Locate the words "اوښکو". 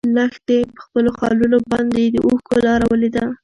2.25-2.55